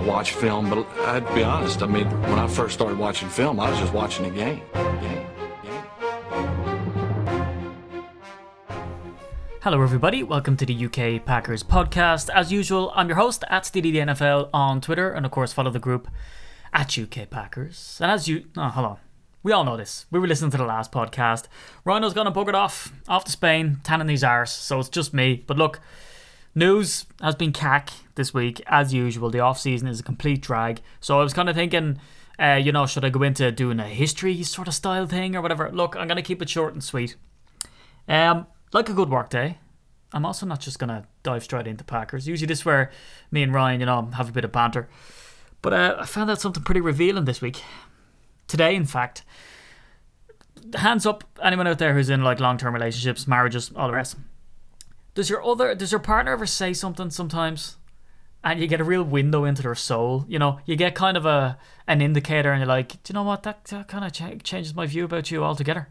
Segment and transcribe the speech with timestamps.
[0.00, 1.82] watch film, but I'd be honest.
[1.82, 4.62] I mean, when I first started watching film, I was just watching the game.
[9.62, 10.22] Hello, everybody.
[10.22, 12.30] Welcome to the UK Packers podcast.
[12.34, 16.08] As usual, I'm your host at NFL on Twitter, and of course, follow the group
[16.72, 17.98] at UK Packers.
[18.00, 18.96] And as you, oh, hold on,
[19.42, 20.06] we all know this.
[20.10, 21.44] We were listening to the last podcast.
[21.84, 24.52] Rhino's gonna bugger it off, off to Spain, tanning these arse.
[24.52, 25.44] So it's just me.
[25.46, 25.80] But look,
[26.54, 29.30] news has been cack this week as usual.
[29.30, 30.80] The off season is a complete drag.
[31.00, 31.98] So I was kind of thinking.
[32.38, 35.42] Uh, you know, should I go into doing a history sort of style thing or
[35.42, 35.70] whatever?
[35.70, 37.16] Look, I'm gonna keep it short and sweet.
[38.08, 39.58] Um, like a good work day,
[40.14, 42.26] I'm also not just gonna dive straight into Packers.
[42.26, 42.90] Usually, this is where
[43.30, 44.88] me and Ryan, you know, have a bit of banter.
[45.60, 47.62] But uh, I found out something pretty revealing this week.
[48.48, 49.22] Today, in fact.
[50.74, 54.16] Hands up, anyone out there who's in like long-term relationships, marriages, all the rest.
[55.20, 57.76] Does your other, does your partner ever say something sometimes,
[58.42, 60.24] and you get a real window into their soul?
[60.26, 63.22] You know, you get kind of a an indicator, and you're like, do you know
[63.22, 63.42] what?
[63.42, 65.90] That, that kind of ch- changes my view about you altogether.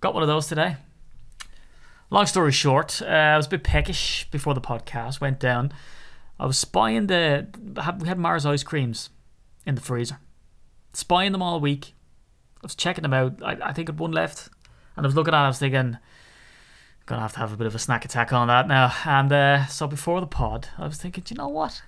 [0.00, 0.74] Got one of those today.
[2.10, 5.72] Long story short, uh, I was a bit peckish before the podcast went down.
[6.40, 7.46] I was spying the.
[8.00, 9.10] We had Mars ice creams
[9.66, 10.18] in the freezer.
[10.92, 11.94] Spying them all week.
[12.56, 13.40] I was checking them out.
[13.40, 14.48] I, I think I had one left.
[14.96, 15.98] And I was looking at it, I was thinking,
[17.08, 18.92] gonna have to have a bit of a snack attack on that now.
[19.04, 21.82] And uh, so before the pod, I was thinking, you know what?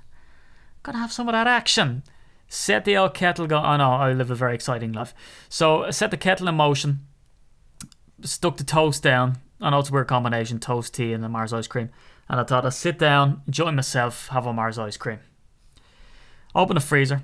[0.83, 2.03] gonna have some of that action.
[2.49, 3.65] Set the old kettle going.
[3.65, 5.15] Oh no, I live a very exciting life.
[5.49, 7.07] So I set the kettle in motion,
[8.23, 11.53] stuck the toast down, I know it's a weird combination toast tea and the Mars
[11.53, 11.91] ice cream.
[12.29, 15.19] And I thought I'd sit down, enjoy myself, have a Mars ice cream.
[16.55, 17.23] Open the freezer,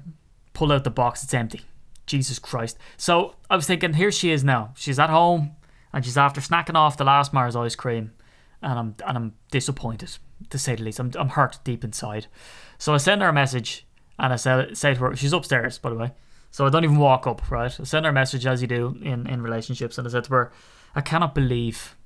[0.53, 1.63] pull out the box, it's empty.
[2.07, 2.79] Jesus Christ.
[2.97, 4.73] So I was thinking, here she is now.
[4.77, 5.56] She's at home
[5.97, 8.13] and she's after snacking off the last Mars ice cream.
[8.61, 10.19] And I'm and I'm disappointed,
[10.51, 11.01] to say the least.
[11.01, 12.27] I'm, I'm hurt deep inside.
[12.77, 13.87] So I send her a message
[14.19, 16.13] and I say, say to her, she's upstairs, by the way.
[16.51, 17.75] So I don't even walk up, right?
[17.81, 20.35] I send her a message as you do in, in relationships and I said to
[20.35, 20.53] her,
[20.95, 21.97] I cannot believe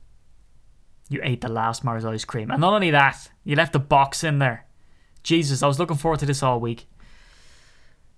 [1.08, 2.52] you ate the last Mars ice cream.
[2.52, 4.66] And not only that, you left the box in there.
[5.24, 6.86] Jesus, I was looking forward to this all week.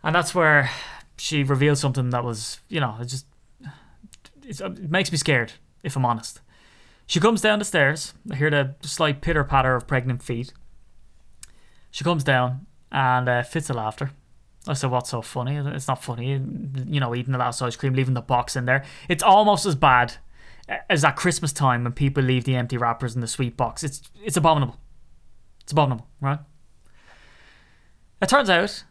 [0.02, 0.70] And that's where
[1.16, 3.24] she revealed something that was, you know, just
[4.44, 6.40] it makes me scared, if I'm honest.
[7.06, 8.14] She comes down the stairs.
[8.30, 10.52] I hear the slight pitter patter of pregnant feet.
[11.90, 14.12] She comes down and uh, fits a laughter.
[14.66, 15.56] I said, What's so funny?
[15.56, 18.84] It's not funny, you know, eating the last ice cream, leaving the box in there.
[19.08, 20.14] It's almost as bad
[20.88, 23.82] as at Christmas time when people leave the empty wrappers in the sweet box.
[23.82, 24.78] It's it's abominable.
[25.62, 26.38] It's abominable, right?
[28.20, 28.84] It turns out,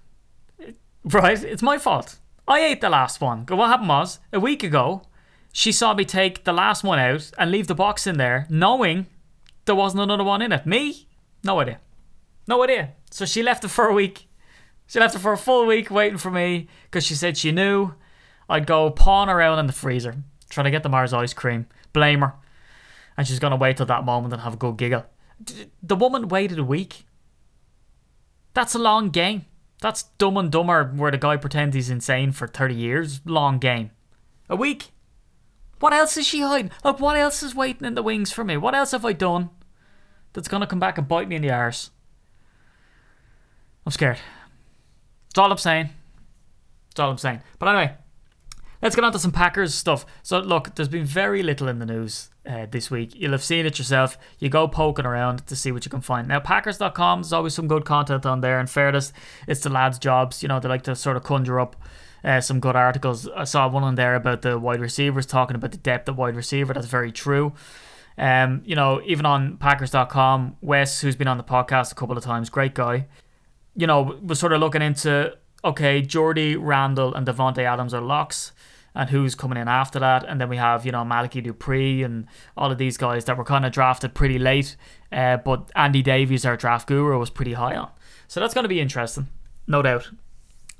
[1.06, 2.19] right, it's my fault.
[2.47, 3.45] I ate the last one.
[3.47, 5.03] What happened was, a week ago,
[5.51, 9.07] she saw me take the last one out and leave the box in there, knowing
[9.66, 10.66] there wasn't another one in it.
[10.66, 11.07] Me?
[11.44, 11.79] No idea.
[12.47, 12.94] No idea.
[13.09, 14.28] So she left it for a week.
[14.88, 17.94] She left it for a full week waiting for me because she said she knew
[18.50, 20.16] I'd go pawn around in the freezer
[20.50, 21.66] trying to get the Mars ice cream.
[21.94, 22.33] Blame her.
[23.18, 25.06] And she's going to wait till that moment and have a good giggle.
[25.81, 27.06] The woman waited a week.
[28.53, 29.45] That's a long game.
[29.81, 33.22] That's dumb and dumber where the guy pretends he's insane for 30 years.
[33.25, 33.91] Long game.
[34.50, 34.91] A week?
[35.81, 36.72] What else is she hiding?
[36.84, 38.56] Like, what else is waiting in the wings for me?
[38.56, 39.50] What else have I done
[40.34, 41.90] that's going to come back and bite me in the arse?
[43.86, 44.19] I'm scared.
[45.30, 45.90] That's all I'm saying.
[46.90, 47.42] That's all I'm saying.
[47.58, 47.96] But anyway,
[48.84, 50.06] let's get on to some Packers stuff.
[50.22, 53.13] So, look, there's been very little in the news uh, this week.
[53.16, 54.19] You'll have seen it yourself.
[54.38, 56.28] You go poking around to see what you can find.
[56.28, 58.59] Now, Packers.com, there's always some good content on there.
[58.59, 59.13] In fairness,
[59.48, 60.44] it's the lads' jobs.
[60.44, 61.75] You know, they like to sort of conjure up
[62.23, 63.27] uh, some good articles.
[63.29, 66.35] I saw one on there about the wide receivers, talking about the depth of wide
[66.35, 66.73] receiver.
[66.73, 67.53] That's very true.
[68.17, 72.23] Um, you know, even on Packers.com, Wes, who's been on the podcast a couple of
[72.23, 73.07] times, great guy.
[73.75, 78.51] You know, was sort of looking into okay, Jordy, Randall, and Davante Adams are locks
[78.93, 80.25] and who's coming in after that.
[80.27, 82.27] And then we have, you know, Malachi Dupre and
[82.57, 84.75] all of these guys that were kind of drafted pretty late.
[85.11, 87.89] Uh, but Andy Davies, our draft guru, was pretty high on.
[88.27, 89.29] So that's going to be interesting,
[89.67, 90.09] no doubt.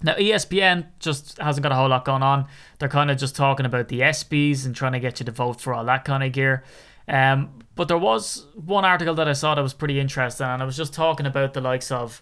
[0.04, 2.48] Now, ESPN just hasn't got a whole lot going on.
[2.80, 5.62] They're kind of just talking about the ESPYs and trying to get you to vote
[5.62, 6.64] for all that kind of gear.
[7.08, 10.66] Um, but there was one article that I saw that was pretty interesting, and I
[10.66, 12.22] was just talking about the likes of,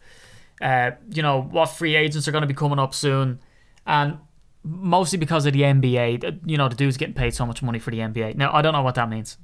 [0.61, 3.39] uh, you know, what free agents are going to be coming up soon.
[3.85, 4.19] And
[4.63, 6.41] mostly because of the NBA.
[6.45, 8.35] You know, the dude's getting paid so much money for the NBA.
[8.35, 9.37] Now, I don't know what that means.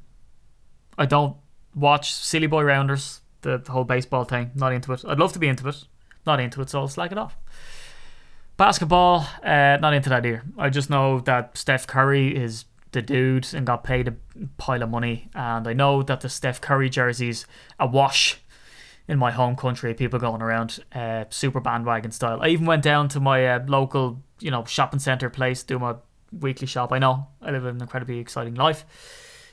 [0.98, 1.38] I don't
[1.74, 4.52] watch Silly Boy Rounders, the whole baseball thing.
[4.56, 5.04] Not into it.
[5.08, 5.84] I'd love to be into it.
[6.26, 7.38] Not into it, so I'll slack it off.
[8.58, 10.44] Basketball, uh, not into that either.
[10.58, 14.16] I just know that Steph Curry is the dude and got paid a
[14.58, 17.46] pile of money, and I know that the Steph Curry jersey's
[17.80, 18.40] a wash
[19.08, 22.40] in my home country, people going around uh, super bandwagon style.
[22.42, 25.96] I even went down to my uh, local, you know, shopping center place, do my
[26.32, 26.92] weekly shop.
[26.92, 28.86] I know I live an incredibly exciting life.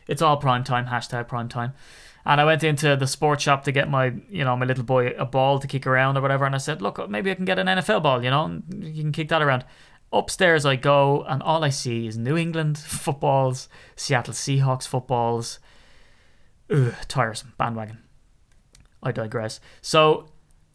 [0.06, 1.75] It's all prime time, hashtag prime time.
[2.24, 5.08] And I went into the sports shop to get my, you know, my little boy
[5.08, 6.44] a ball to kick around or whatever.
[6.44, 9.12] And I said, look, maybe I can get an NFL ball, you know, you can
[9.12, 9.64] kick that around.
[10.12, 15.58] Upstairs I go, and all I see is New England footballs, Seattle Seahawks footballs.
[16.70, 17.98] Ugh, tiresome bandwagon.
[19.02, 19.58] I digress.
[19.80, 20.28] So,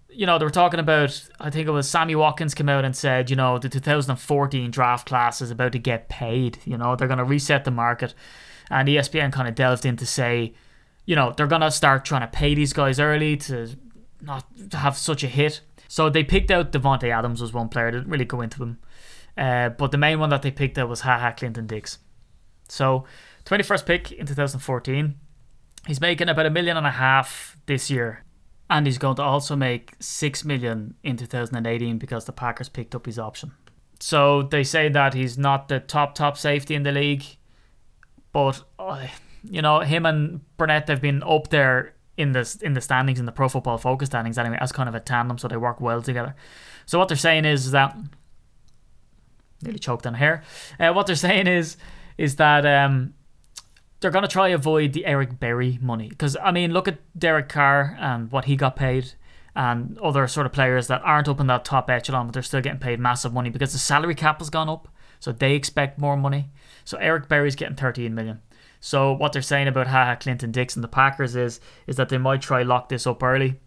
[0.10, 2.96] you know, they were talking about, I think it was Sammy Watkins came out and
[2.96, 6.60] said, you know, the 2014 draft class is about to get paid.
[6.66, 8.14] You know, they're going to reset the market.
[8.70, 10.54] And ESPN kind of delved in to say,
[11.08, 13.70] you know, they're going to start trying to pay these guys early to
[14.22, 15.62] not have such a hit.
[15.88, 17.90] So they picked out Davante Adams was one player.
[17.90, 18.80] Didn't really go into him.
[19.38, 22.00] Uh, but the main one that they picked out was Ha Ha Clinton-Dix.
[22.68, 23.06] So,
[23.46, 25.16] 21st pick in 2014.
[25.88, 28.26] He's making about a million and a half this year.
[28.70, 33.06] And he's going to also make 6 million in 2018 because the Packers picked up
[33.06, 33.54] his option.
[34.02, 37.24] So they say that he's not the top top safety in the league,
[38.34, 39.08] but uh,
[39.50, 43.26] you know him and Burnett they've been up there in the in the standings in
[43.26, 46.02] the Pro Football Focus standings anyway as kind of a tandem, so they work well
[46.02, 46.36] together.
[46.86, 47.96] So what they're saying is that
[49.62, 50.44] nearly choked on hair.
[50.80, 51.78] Uh, what they're saying is
[52.18, 53.14] is that um,
[54.00, 57.50] they're going to try avoid the Eric Berry money because I mean look at Derek
[57.50, 59.14] Carr and what he got paid
[59.56, 62.62] and other sort of players that aren't up in that top echelon but they're still
[62.62, 64.88] getting paid massive money because the salary cap has gone up
[65.20, 66.50] so they expect more money
[66.86, 68.40] so Eric Berry's getting 13 million
[68.80, 72.18] so what they're saying about Ha Ha Clinton-Dix and the Packers is is that they
[72.18, 73.60] might try lock this up early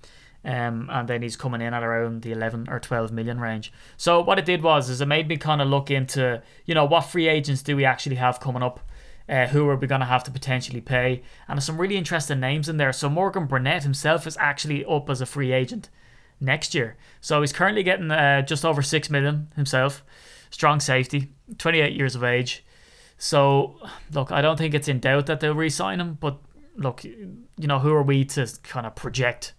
[0.45, 3.73] um, and then he's coming in at around the 11 or 12 million range.
[3.97, 6.85] So what it did was is it made me kind of look into, you know,
[6.85, 8.81] what free agents do we actually have coming up?
[9.29, 11.23] Uh, who are we going to have to potentially pay?
[11.47, 12.93] And there's some really interesting names in there.
[12.93, 15.89] So Morgan Burnett himself is actually up as a free agent
[16.41, 16.97] next year.
[17.21, 20.03] So he's currently getting uh, just over 6 million himself.
[20.51, 21.29] Strong safety,
[21.59, 22.65] 28 years of age.
[23.23, 23.79] So,
[24.15, 26.39] look, I don't think it's in doubt that they'll re sign him, but
[26.75, 29.53] look, you know, who are we to kind of project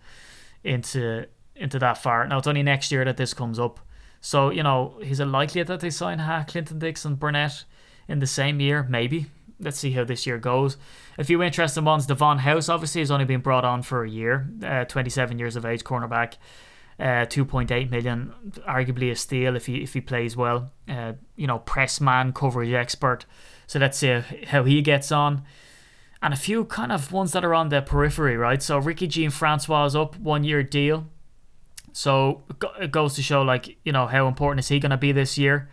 [0.64, 2.26] into into that far.
[2.28, 3.80] Now it's only next year that this comes up.
[4.20, 7.66] So, you know, is it likely that they sign ha- Clinton Dix and Burnett
[8.08, 8.88] in the same year?
[8.90, 9.28] Maybe.
[9.60, 10.78] Let's see how this year goes.
[11.20, 12.08] A few interesting ones.
[12.08, 15.66] Davon House obviously has only been brought on for a year, uh, 27 years of
[15.68, 16.38] age, cornerback,
[17.02, 18.34] uh, 2.8 million,
[18.68, 20.72] arguably a steal if he if he plays well.
[20.88, 23.26] Uh, you know, press man, coverage expert.
[23.68, 25.44] So let's see how he gets on
[26.22, 28.62] and a few kind of ones that are on the periphery, right?
[28.62, 31.08] So Ricky Jean Francois is up one year deal.
[31.94, 32.44] So
[32.80, 35.38] it goes to show, like, you know, how important is he going to be this
[35.38, 35.70] year?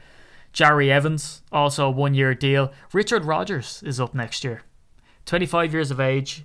[0.54, 2.72] Jahri Evans, also one year deal.
[2.92, 4.62] Richard Rodgers is up next year.
[5.26, 6.44] 25 years of age.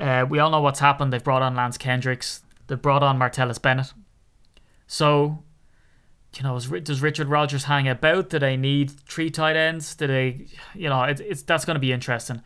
[0.00, 1.12] Uh, we all know what's happened.
[1.12, 3.92] They've brought on Lance Kendricks, they've brought on Martellus Bennett.
[4.92, 5.42] So,
[6.36, 8.28] you know, does Richard Rodgers hang about?
[8.28, 9.94] Do they need three tight ends?
[9.94, 12.42] Do they, you know, it, it's that's going to be interesting.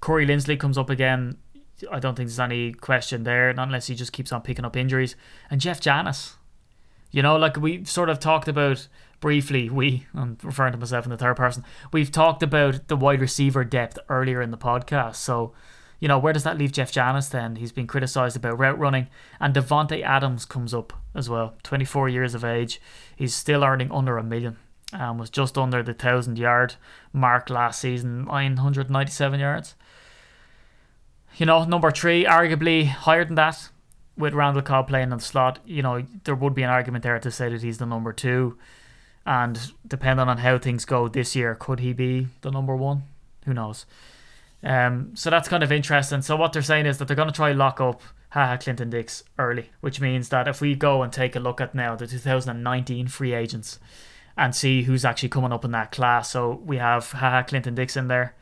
[0.00, 1.38] Corey Linsley comes up again.
[1.92, 4.76] I don't think there's any question there, not unless he just keeps on picking up
[4.76, 5.14] injuries.
[5.48, 6.34] And Jeff Janis.
[7.12, 8.88] You know, like we sort of talked about
[9.20, 13.20] briefly, we, I'm referring to myself in the third person, we've talked about the wide
[13.20, 15.14] receiver depth earlier in the podcast.
[15.14, 15.52] So,
[16.00, 17.56] you know, where does that leave Jeff Janis then?
[17.56, 19.08] He's been criticised about route running.
[19.40, 22.80] And Davante Adams comes up as well, 24 years of age.
[23.16, 24.56] He's still earning under a million
[24.92, 26.74] and was just under the 1,000 yard
[27.12, 29.74] mark last season, 997 yards.
[31.36, 33.70] You know, number three, arguably higher than that,
[34.16, 35.58] with Randall Cobb playing on the slot.
[35.64, 38.56] You know, there would be an argument there to say that he's the number two.
[39.26, 43.04] And depending on how things go this year, could he be the number one?
[43.46, 43.86] Who knows?
[44.64, 46.22] Um, so that's kind of interesting.
[46.22, 49.24] So what they're saying is that they're going to try lock up Ha Ha Clinton-Dix
[49.38, 53.08] early, which means that if we go and take a look at now the 2019
[53.08, 53.78] free agents
[54.36, 56.30] and see who's actually coming up in that class.
[56.30, 58.34] So we have Ha Ha Clinton-Dix in there.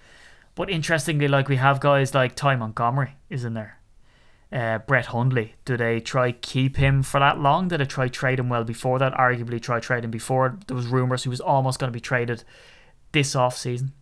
[0.54, 3.78] But interestingly, like we have guys like Ty Montgomery is in there.
[4.52, 5.54] Uh, Brett Hundley.
[5.64, 7.68] Do they try keep him for that long?
[7.68, 9.14] Did they try trade him well before that?
[9.14, 10.58] Arguably try trade him before.
[10.66, 12.44] There was rumours he was almost going to be traded
[13.12, 13.92] this off season.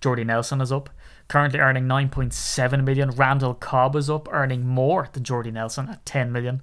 [0.00, 0.88] Jordy Nelson is up,
[1.28, 3.10] currently earning 9.7 million.
[3.10, 6.62] Randall Cobb is up, earning more than Jordy Nelson at 10 million.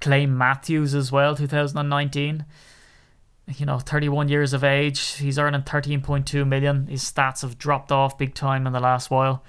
[0.00, 2.44] Clay Matthews as well, 2019
[3.56, 5.16] you know, 31 years of age.
[5.16, 6.86] He's earning 13.2 million.
[6.86, 9.44] His stats have dropped off big time in the last while.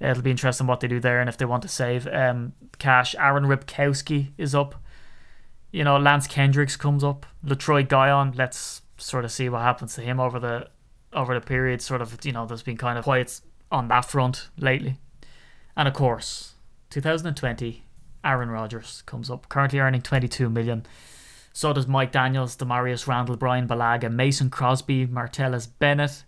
[0.00, 3.14] It'll be interesting what they do there and if they want to save um, cash.
[3.18, 4.74] Aaron Ripkowski is up.
[5.70, 7.26] You know, Lance Kendricks comes up.
[7.44, 10.68] Letroy Guion, let's sort of see what happens to him over the
[11.12, 11.80] over the period.
[11.80, 13.40] Sort of, you know, there's been kind of quiet
[13.74, 14.96] on that front lately.
[15.76, 16.54] And of course,
[16.90, 17.82] 2020,
[18.24, 20.86] Aaron Rodgers comes up, currently earning 22 million.
[21.52, 26.24] So does Mike Daniels, Damarious Randall, Bryan Bulaga, Mason Crosby, Martellus Bennett,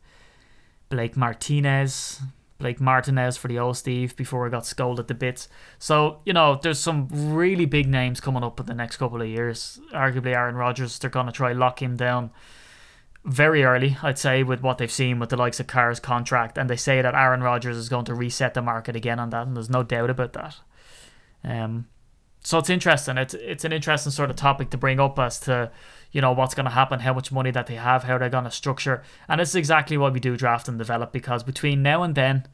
[0.88, 2.21] Blake Martinez,
[2.59, 5.49] Blake Martinez for the old Steve before he got scolded the bits.
[5.79, 9.29] So, you know, there's some really big names coming up in the next couple of
[9.29, 9.81] years.
[9.93, 12.31] Arguably Aaron Rodgers, they're going to try lock him down
[13.26, 16.56] very early, I'd say, with what they've seen with the likes of Carr's contract.
[16.56, 19.47] And they say that Aaron Rodgers is going to reset the market again on that,
[19.47, 20.56] and there's no doubt about that.
[21.45, 21.87] Um,
[22.42, 23.18] so it's interesting.
[23.18, 25.73] It's it's an interesting sort of topic to bring up as to
[26.12, 28.45] you know what's going to happen, how much money that they have, how they're going
[28.45, 32.14] to structure, and is exactly what we do draft and develop because between now and
[32.14, 32.47] then,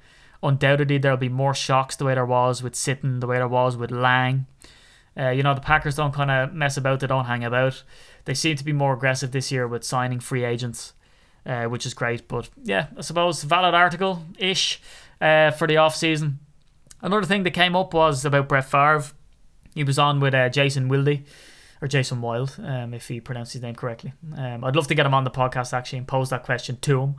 [0.42, 3.76] undoubtedly there'll be more shocks the way there was with Sitton, the way there was
[3.76, 4.46] with Lang.
[5.16, 7.82] Uh, you know the Packers don't kind of mess about; they don't hang about.
[8.24, 10.92] They seem to be more aggressive this year with signing free agents,
[11.44, 12.28] uh, which is great.
[12.28, 14.80] But yeah, I suppose valid article ish
[15.20, 16.38] uh, for the off season.
[17.02, 19.04] Another thing that came up was about Brett Favre
[19.74, 21.20] he was on with uh, Jason Wilde,
[21.80, 24.12] or Jason Wild, um, if he pronounced his name correctly.
[24.36, 27.02] Um, I'd love to get him on the podcast actually and pose that question to
[27.02, 27.14] him.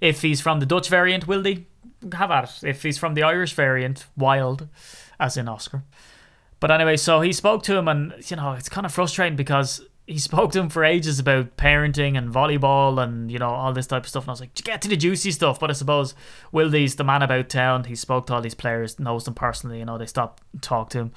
[0.00, 1.64] If he's from the Dutch variant, Wilde,
[2.12, 2.68] have at it.
[2.68, 4.68] If he's from the Irish variant, Wild,
[5.20, 5.82] as in Oscar.
[6.60, 9.80] But anyway, so he spoke to him, and you know it's kind of frustrating because
[10.06, 13.86] he spoke to him for ages about parenting and volleyball and you know all this
[13.86, 14.24] type of stuff.
[14.24, 15.60] And I was like, get to the juicy stuff.
[15.60, 16.14] But I suppose
[16.52, 17.84] Wilde's the man about town.
[17.84, 19.78] He spoke to all these players, knows them personally.
[19.78, 21.12] You know, they stopped talked to him.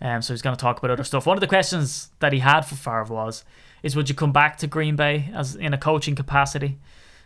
[0.00, 1.26] Um, so he's going to talk about other stuff.
[1.26, 3.44] One of the questions that he had for Favre was,
[3.82, 6.78] is would you come back to Green Bay as in a coaching capacity?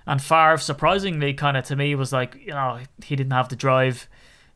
[0.07, 3.57] And Favre, surprisingly, kind of to me was like, you know, he didn't have the
[3.57, 4.09] drive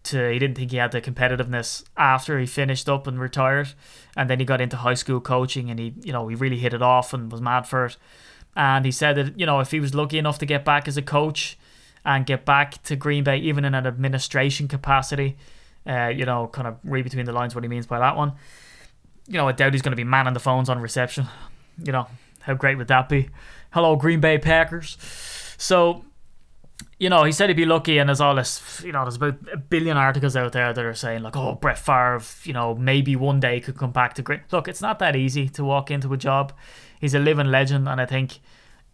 [0.07, 3.69] to, he didn't think he had the competitiveness after he finished up and retired.
[4.17, 6.75] And then he got into high school coaching and he, you know, he really hit
[6.75, 7.97] it off and was mad for it.
[8.55, 10.97] And he said that, you know, if he was lucky enough to get back as
[10.97, 11.59] a coach
[12.05, 15.37] and get back to Green Bay, even in an administration capacity,
[15.87, 18.33] uh, you know, kind of read between the lines what he means by that one.
[19.29, 21.27] You know, I doubt he's going to be manning the phones on reception.
[21.83, 22.07] You know,
[22.41, 23.29] how great would that be?
[23.73, 24.97] Hello, Green Bay Packers.
[25.59, 26.05] So,
[26.99, 29.37] you know, he said he'd be lucky, and there's all this, you know, there's about
[29.53, 33.17] a billion articles out there that are saying, like, oh, Brett Favre, you know, maybe
[33.17, 34.41] one day could come back to Green.
[34.51, 36.53] Look, it's not that easy to walk into a job.
[37.01, 38.41] He's a living legend, and I think,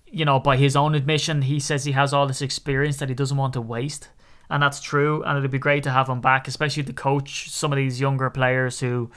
[0.06, 3.14] you know, by his own admission, he says he has all this experience that he
[3.14, 4.08] doesn't want to waste
[4.52, 5.22] and that's true.
[5.24, 8.28] And it'd be great to have him back, especially to coach some of these younger
[8.28, 9.10] players who,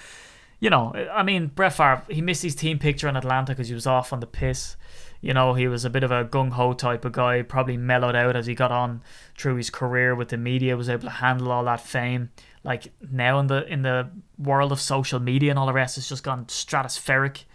[0.61, 3.73] you know, I mean, Brett Favre, he missed his team picture in Atlanta because he
[3.73, 4.77] was off on the piss.
[5.25, 8.15] You know, he was a bit of a gung ho type of guy, probably mellowed
[8.15, 9.01] out as he got on
[9.35, 12.29] through his career with the media, was able to handle all that fame.
[12.63, 16.07] Like now in the in the world of social media and all the rest, it's
[16.07, 17.45] just gone stratospheric.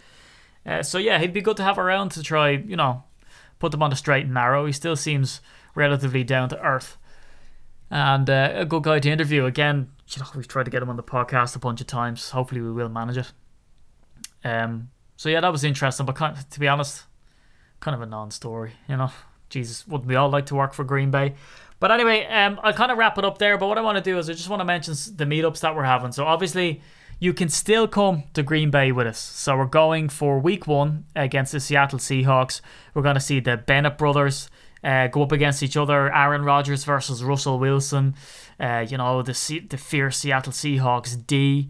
[0.65, 3.03] Uh, so yeah, he'd be good to have around to try, you know,
[3.57, 4.65] put them on the straight and narrow.
[4.65, 5.39] He still seems
[5.73, 6.97] relatively down to earth
[7.89, 9.45] and uh, a good guy to interview.
[9.45, 12.31] Again, you know, we've tried to get him on the podcast a bunch of times.
[12.31, 13.31] Hopefully, we will manage it.
[14.43, 16.17] Um, so yeah, that was interesting, but
[16.49, 17.05] to be honest,
[17.81, 18.71] kind of a non-story.
[18.87, 19.11] You know,
[19.49, 21.35] Jesus, wouldn't we all like to work for Green Bay?
[21.81, 23.57] But anyway, um, I'll kind of wrap it up there.
[23.57, 25.75] But what I want to do is I just want to mention the meetups that
[25.75, 26.13] we're having.
[26.13, 26.81] So obviously,
[27.19, 29.19] you can still come to Green Bay with us.
[29.19, 32.61] So we're going for Week One against the Seattle Seahawks.
[32.93, 34.49] We're going to see the Bennett brothers
[34.83, 36.13] uh, go up against each other.
[36.13, 38.15] Aaron Rodgers versus Russell Wilson.
[38.59, 41.69] Uh, you know the the fierce Seattle Seahawks D.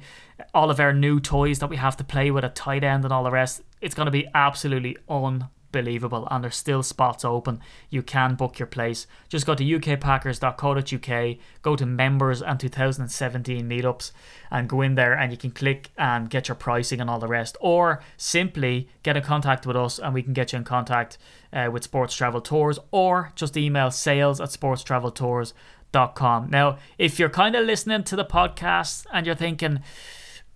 [0.53, 3.13] All of our new toys that we have to play with a tight end and
[3.13, 3.61] all the rest.
[3.79, 7.59] It's going to be absolutely unbelievable, and there's still spots open.
[7.89, 9.07] You can book your place.
[9.29, 14.11] Just go to ukpackers.co.uk, go to members and 2017 meetups,
[14.49, 17.27] and go in there, and you can click and get your pricing and all the
[17.27, 21.17] rest, or simply get in contact with us, and we can get you in contact
[21.53, 26.49] uh, with Sports Travel Tours, or just email sales at sportstraveltours.com.
[26.49, 29.79] Now, if you're kind of listening to the podcast and you're thinking,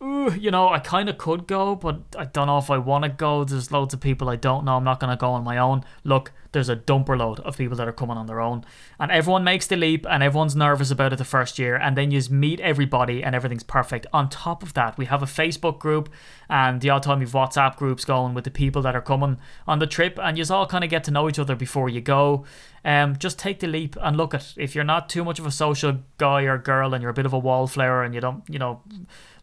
[0.03, 3.03] Ooh, you know, I kind of could go, but I don't know if I want
[3.03, 3.43] to go.
[3.43, 4.75] There's loads of people I don't know.
[4.75, 5.83] I'm not going to go on my own.
[6.03, 8.65] Look, there's a dumper load of people that are coming on their own.
[8.99, 11.75] And everyone makes the leap and everyone's nervous about it the first year.
[11.75, 14.07] And then you just meet everybody and everything's perfect.
[14.13, 16.09] On top of that, we have a Facebook group
[16.49, 19.79] and the odd time we've WhatsApp groups going with the people that are coming on
[19.79, 20.17] the trip.
[20.21, 22.45] And you just all kind of get to know each other before you go.
[22.85, 25.51] Um, just take the leap and look at if you're not too much of a
[25.51, 28.59] social guy or girl and you're a bit of a wallflower and you don't, you
[28.59, 28.81] know,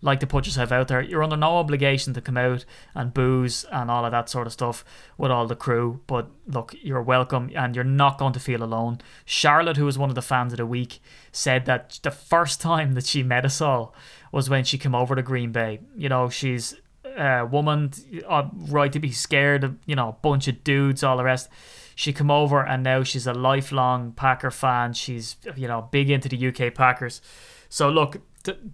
[0.00, 2.64] like to put yourself out there, you're under no obligation to come out
[2.94, 4.84] and booze and all of that sort of stuff
[5.18, 6.00] with all the crew.
[6.06, 9.00] But look, you're welcome and you're not going to feel alone.
[9.24, 12.92] Charlotte, who was one of the fans of the week, said that the first time
[12.94, 13.94] that she met us all
[14.30, 15.80] was when she came over to Green Bay.
[15.96, 17.92] You know, she's a woman,
[18.26, 21.48] uh, right to be scared of, you know, a bunch of dudes, all the rest
[21.94, 24.92] she come over and now she's a lifelong Packer fan.
[24.92, 27.20] She's you know big into the UK Packers.
[27.68, 28.18] So look,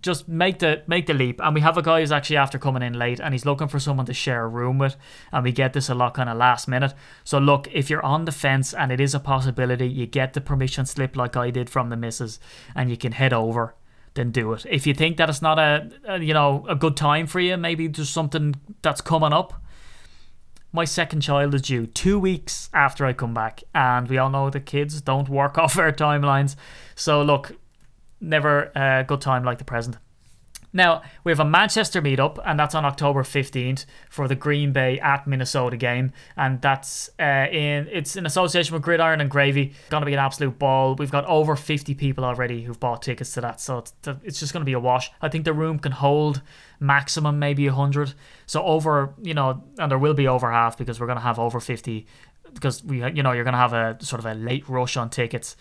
[0.03, 1.41] just make the make the leap.
[1.43, 3.79] And we have a guy who's actually after coming in late, and he's looking for
[3.79, 4.97] someone to share a room with.
[5.33, 6.95] And we get this a lot kind of last minute.
[7.25, 10.41] So look, if you're on the fence and it is a possibility, you get the
[10.41, 12.41] permission slip like I did from the missus,
[12.75, 13.75] and you can head over.
[14.15, 14.67] Then do it.
[14.69, 17.57] If you think that it's not a, a you know a good time for you,
[17.57, 19.63] maybe there's something that's coming up
[20.73, 24.51] my second child is due two weeks after I come back, and we all know
[24.51, 26.57] the kids don't work off our timelines.
[26.95, 27.57] So look,
[28.21, 29.97] never a good time like the present.
[30.73, 35.01] Now, we have a Manchester meetup, and that's on October 15th for the Green Bay
[35.01, 36.13] at Minnesota game.
[36.37, 39.73] And that's uh, in it's in association with Gridiron and Gravy.
[39.89, 40.95] Going to be an absolute ball.
[40.95, 43.61] We've got over 50 people already who've bought tickets to that.
[43.61, 45.11] So it's, it's just going to be a wash.
[45.23, 46.43] I think the room can hold
[46.81, 48.13] maximum maybe 100.
[48.47, 51.39] So over, you know, and there will be over half because we're going to have
[51.39, 52.07] over 50
[52.53, 55.09] because we, you know, you're going to have a sort of a late rush on
[55.09, 55.57] tickets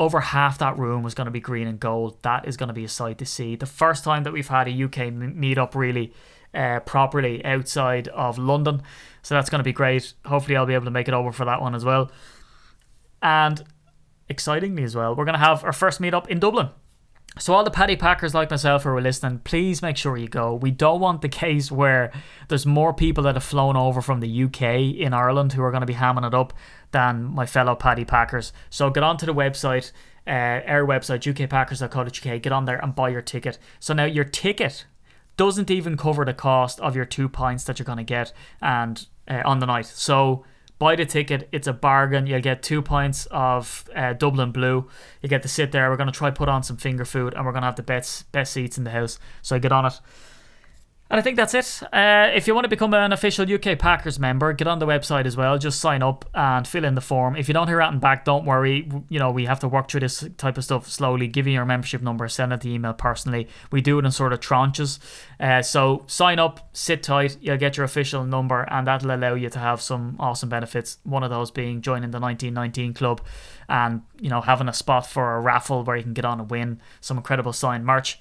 [0.00, 2.16] over half that room was going to be green and gold.
[2.22, 3.54] That is going to be a sight to see.
[3.54, 6.14] The first time that we've had a UK meetup really
[6.54, 8.82] uh, properly outside of London.
[9.20, 10.14] So that's going to be great.
[10.24, 12.10] Hopefully, I'll be able to make it over for that one as well.
[13.20, 13.62] And
[14.30, 16.70] excitingly as well, we're going to have our first meetup in Dublin.
[17.38, 20.54] So all the Paddy Packers like myself who are listening, please make sure you go.
[20.54, 22.12] We don't want the case where
[22.48, 24.62] there's more people that have flown over from the UK
[24.98, 26.52] in Ireland who are going to be hamming it up
[26.90, 28.52] than my fellow Paddy Packers.
[28.68, 29.92] So get onto the website,
[30.26, 33.58] uh, our website, ukpackers.co.uk, get on there and buy your ticket.
[33.78, 34.86] So now your ticket
[35.36, 39.06] doesn't even cover the cost of your two pints that you're going to get and
[39.28, 39.86] uh, on the night.
[39.86, 40.44] So
[40.80, 41.48] buy the ticket.
[41.52, 42.26] It's a bargain.
[42.26, 44.88] You'll get two pints of uh, Dublin Blue.
[45.22, 45.88] You get to sit there.
[45.90, 47.84] We're going to try put on some finger food, and we're going to have the
[47.84, 49.20] best best seats in the house.
[49.42, 50.00] So get on it.
[51.10, 51.82] And I think that's it.
[51.92, 55.26] Uh, if you want to become an official UK Packers member, get on the website
[55.26, 55.58] as well.
[55.58, 57.34] Just sign up and fill in the form.
[57.34, 58.88] If you don't hear anything back, don't worry.
[59.08, 61.26] You know, we have to work through this type of stuff slowly.
[61.26, 63.48] Give you your membership number, send it the email personally.
[63.72, 65.00] We do it in sort of tranches.
[65.40, 67.38] Uh, so sign up, sit tight.
[67.40, 70.98] You'll get your official number, and that'll allow you to have some awesome benefits.
[71.02, 73.20] One of those being joining the 1919 club
[73.68, 76.48] and, you know, having a spot for a raffle where you can get on and
[76.48, 78.20] win some incredible signed merch.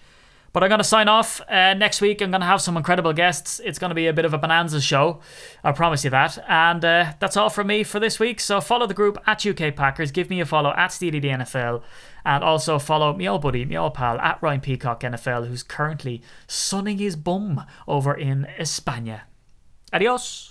[0.52, 1.42] But I'm going to sign off.
[1.48, 3.60] Uh, next week, I'm going to have some incredible guests.
[3.64, 5.20] It's going to be a bit of a bonanza show.
[5.64, 6.38] I promise you that.
[6.48, 8.40] And uh, that's all from me for this week.
[8.40, 10.12] So follow the group at UK Packers.
[10.12, 11.84] Give me a follow at Steely NFL.
[12.26, 16.22] And also follow my old buddy, my old pal, at Ryan Peacock NFL, who's currently
[16.48, 19.22] sunning his bum over in España.
[19.94, 20.49] Adios.